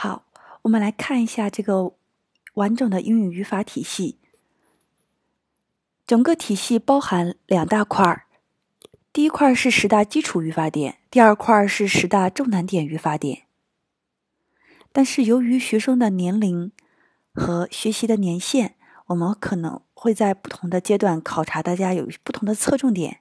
[0.00, 0.24] 好，
[0.62, 1.92] 我们来看一下这个
[2.54, 4.16] 完整的英语语法体系。
[6.06, 8.26] 整个体系包含两大块儿，
[9.12, 13.46] 第一块是十大基础语法点，第二块是十大重难点语法点。
[14.92, 16.70] 但是由于学生的年龄
[17.34, 18.76] 和学习的年限，
[19.06, 23.18] 我们可能会在不同的阶段考察大家有不同的侧重点。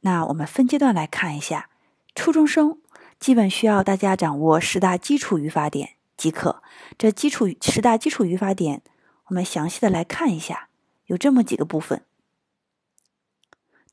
[0.00, 1.70] 那我们分阶段来看一下，
[2.16, 2.80] 初中生。
[3.22, 6.60] 基本需要大家掌握十大基础语法点即可。
[6.98, 8.82] 这基础十大基础语法点，
[9.26, 10.68] 我们详细的来看一下，
[11.06, 12.04] 有这么几个部分。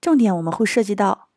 [0.01, 1.29] 重点我们会涉及到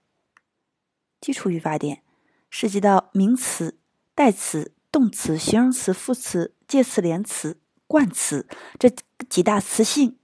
[1.20, 2.02] 基础语法点，
[2.48, 3.77] 涉及到名词、
[4.15, 8.48] 代词、动词、形容词、副词、介词、连词、冠词
[8.79, 8.88] 这
[9.29, 10.16] 几大词性。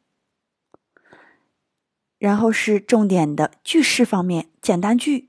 [2.16, 5.28] 然后是重点的句式方面，简单句、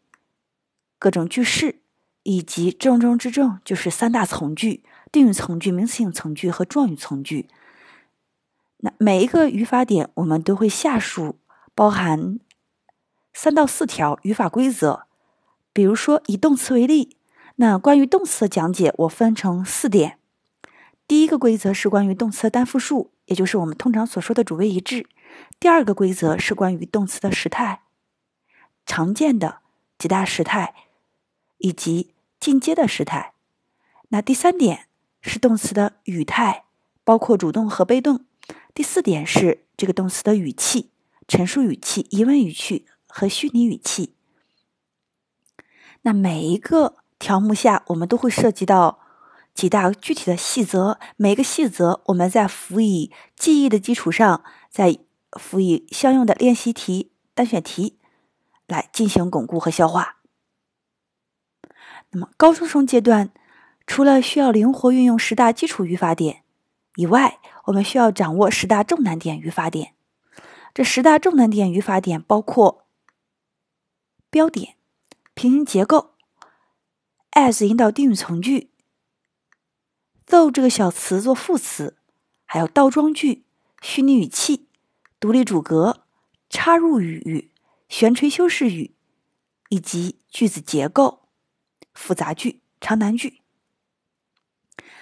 [0.98, 1.81] 各种句式。
[2.23, 7.47] 以及重中之重就是三大从句：定语从句、名词性从句和状语从句。
[8.77, 11.37] 那每一个语法点，我们都会下述
[11.76, 12.39] 包含
[13.34, 15.07] 三到四条语法规则。
[15.73, 17.17] 比如说以动词为例，
[17.57, 20.17] 那关于动词的讲解我分成四点。
[21.07, 25.07] 第一个规则是关于动词的单复数，也就是我们通常所说的主谓一致。
[25.59, 27.81] 第二个规则是关于动词的时态，
[28.85, 29.59] 常见的
[29.98, 30.73] 几大时态，
[31.60, 32.13] 以及。
[32.40, 33.34] 进阶的时态，
[34.07, 34.88] 那第三点
[35.20, 36.63] 是动词的语态，
[37.04, 38.24] 包括主动和被动。
[38.74, 40.90] 第四点是这个动词的语气，
[41.27, 44.13] 陈述语气、疑问语气和虚拟语气。
[46.04, 48.99] 那每一个条目下，我们都会涉及到
[49.54, 54.98] 几大具体的细则，每个细则我们在辅以记忆的基础上，再
[55.34, 57.98] 辅以相应的练习题、单选题
[58.66, 60.18] 来进行巩固和消化。
[62.12, 63.32] 那么，高中生阶段，
[63.85, 66.44] 除了需要灵活运用十大基础语法点
[66.96, 69.94] 以外，我们需要掌握十大重难点语法点。
[70.74, 72.88] 这十大重难点语法点包括
[74.29, 74.75] 标点、
[75.33, 76.16] 平行结构、
[77.31, 78.72] as 引导定语从句、
[80.25, 81.97] though 这个小词做副词，
[82.45, 83.44] 还有倒装句、
[83.81, 84.67] 虚拟语气、
[85.19, 86.06] 独立主格、
[86.50, 87.51] 插入语、
[87.88, 88.95] 悬垂修饰语
[89.69, 91.28] 以及句子结构。
[91.99, 93.41] 复杂句、长难句。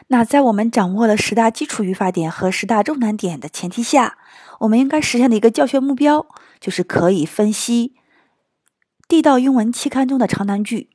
[0.07, 4.17] 那在我们掌握了十大基础语法点和十大重难点的前提下，
[4.61, 6.27] 我们应该实现的一个教学目标，
[6.59, 7.95] 就是可以分析
[9.07, 10.89] 地道英文期刊中的长难句，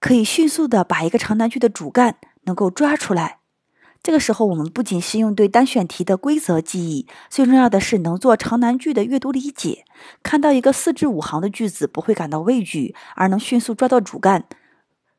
[0.00, 3.37] 可以迅速的把一个长难句的主干能够抓出来。
[4.02, 9.84] 这个时候，我们不仅是用对单选题的规则记忆，最重要的是能做长难句的阅读理解。
[10.22, 14.44] 看到一个四至五行的句子，不会感到畏惧，而能迅速抓到主干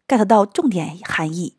[0.08, 1.56] ，get 到重点含义。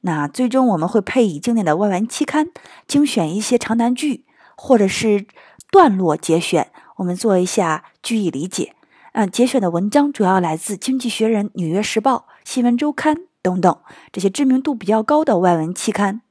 [0.00, 2.48] 那最终我们会配以经典的外文期刊
[2.86, 4.24] 精选一些长难句，
[4.56, 5.26] 或者是
[5.70, 8.74] 段落节选，我们做一下句意理解。
[9.12, 13.78] 嗯，节选的文章主要来自《经济学人》《纽约时报》《新闻周刊》等等
[14.10, 16.22] 这些知名度比较高的外文期刊。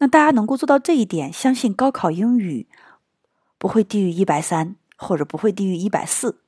[0.00, 2.66] 那大家能够做到这一点，相信高考英语
[3.58, 6.40] 不会低于一百三，或者不会低于一百四。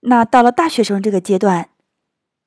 [0.00, 1.70] 那到了大学生这个阶段，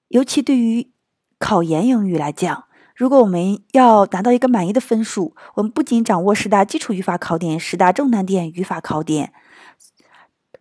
[0.07, 0.89] 尤其对于
[1.37, 2.63] 考研英语来讲，
[2.95, 9.33] 如果我们要达到一个满意的分数，我们不仅掌握十大基础语法考点、十大重难点语法考点，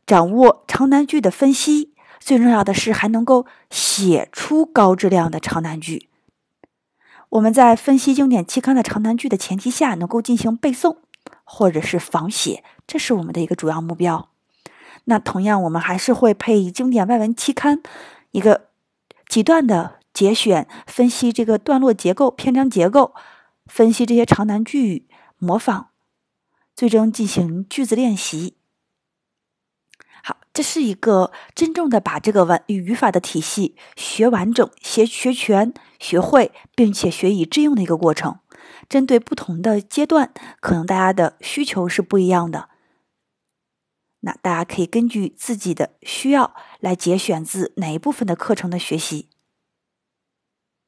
[0.04, 6.07] 掌握长难句的分析，最重要的是还能够写出高质量的长难句。
[7.30, 10.96] 我们在分析经典期刊的长难句的前提下，能够进行背诵
[11.44, 14.28] 或者是仿写，这是我们的一个主要目标。
[15.04, 17.82] 那同样，我们还是会配以经典外文期刊
[18.32, 18.68] 一个
[19.26, 23.14] 几段的节选，分析这个段落结构、篇章结构，
[23.66, 25.86] 分析这些长难句，模仿，
[26.76, 28.57] 最终进行句子练习。
[30.58, 38.40] 这是一个真正的把这个完语法的体系学完整、学学全、学会，并且学以致用的一个过程。
[38.88, 42.70] 针对不同的阶段，可能大家的需求是不一样的。
[44.22, 49.28] 那大家可以根据自己的需要来节选自哪一部分的课程的学习。